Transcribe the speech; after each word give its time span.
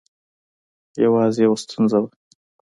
یوازې 1.03 1.39
یوه 1.45 1.57
ستونزه 1.63 1.97
وه. 2.01 2.09